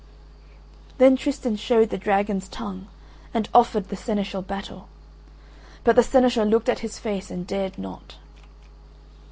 [0.97, 2.87] Then Tristan showed the dragon's tongue
[3.35, 4.89] and offered the seneschal battle,
[5.83, 8.15] but the seneschal looked at his face and dared not.